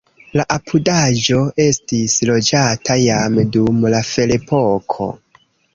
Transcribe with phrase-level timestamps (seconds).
[0.39, 5.15] La apudaĵo estis loĝata jam dum la ferepoko.